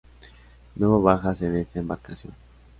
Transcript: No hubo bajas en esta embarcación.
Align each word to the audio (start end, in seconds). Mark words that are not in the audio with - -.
No 0.77 0.87
hubo 0.89 1.03
bajas 1.03 1.43
en 1.43 1.57
esta 1.57 1.77
embarcación. 1.77 2.33